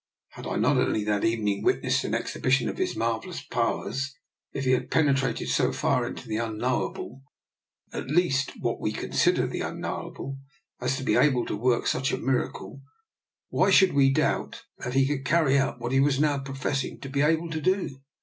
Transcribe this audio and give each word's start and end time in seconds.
Had 0.29 0.47
I 0.47 0.55
not, 0.55 0.77
only 0.77 1.03
that 1.03 1.23
evening, 1.23 1.61
witnessed 1.61 2.03
an 2.05 2.15
exhibition 2.15 2.67
of 2.67 2.79
his 2.79 2.95
marvellous 2.95 3.43
powers? 3.43 4.17
If 4.51 4.65
he 4.65 4.71
had 4.71 4.89
penetrated 4.89 5.47
so 5.49 5.71
far 5.71 6.07
into 6.07 6.27
the 6.27 6.37
Unknowable— 6.37 7.21
at 7.93 8.07
least 8.07 8.53
what 8.59 8.79
we 8.81 8.93
considered 8.93 9.51
the 9.51 9.61
unknowable— 9.61 10.39
as 10.81 10.97
to 10.97 11.03
be 11.03 11.15
able 11.15 11.45
to 11.45 11.55
work 11.55 11.85
such 11.85 12.11
a 12.11 12.17
miracle, 12.17 12.81
why 13.49 13.69
should 13.69 13.93
we 13.93 14.11
doubt 14.11 14.63
that 14.79 14.95
he 14.95 15.05
could 15.07 15.23
carry 15.23 15.55
out 15.59 15.79
what 15.79 15.91
he 15.91 15.99
was 15.99 16.19
now 16.19 16.39
pro 16.39 16.55
fessing 16.55 16.99
to 17.03 17.07
be 17.07 17.21
able 17.21 17.51
to 17.51 17.61
do? 17.61 17.99